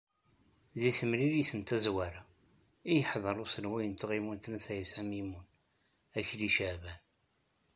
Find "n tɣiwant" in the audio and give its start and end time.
3.87-4.49